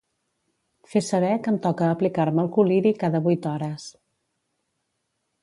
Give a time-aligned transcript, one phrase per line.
[0.93, 3.87] Fer saber que em toca aplicar-me el col·liri cada vuit hores.